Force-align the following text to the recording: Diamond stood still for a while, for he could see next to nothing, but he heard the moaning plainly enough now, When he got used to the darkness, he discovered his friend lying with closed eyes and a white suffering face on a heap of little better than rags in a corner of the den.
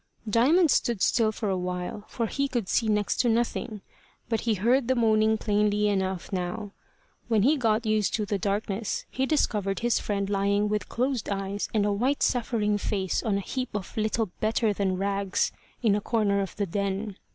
Diamond 0.27 0.71
stood 0.71 0.99
still 0.99 1.31
for 1.31 1.47
a 1.49 1.55
while, 1.55 2.05
for 2.07 2.25
he 2.25 2.47
could 2.47 2.67
see 2.67 2.87
next 2.87 3.17
to 3.17 3.29
nothing, 3.29 3.81
but 4.29 4.39
he 4.49 4.55
heard 4.55 4.87
the 4.87 4.95
moaning 4.95 5.37
plainly 5.37 5.87
enough 5.87 6.33
now, 6.33 6.71
When 7.27 7.43
he 7.43 7.55
got 7.55 7.85
used 7.85 8.15
to 8.15 8.25
the 8.25 8.39
darkness, 8.39 9.05
he 9.11 9.27
discovered 9.27 9.81
his 9.81 9.99
friend 9.99 10.27
lying 10.27 10.69
with 10.69 10.89
closed 10.89 11.29
eyes 11.29 11.69
and 11.71 11.85
a 11.85 11.93
white 11.93 12.23
suffering 12.23 12.79
face 12.79 13.21
on 13.21 13.37
a 13.37 13.41
heap 13.41 13.69
of 13.75 13.95
little 13.95 14.31
better 14.39 14.73
than 14.73 14.97
rags 14.97 15.51
in 15.83 15.93
a 15.93 16.01
corner 16.01 16.39
of 16.41 16.55
the 16.55 16.65
den. 16.65 17.17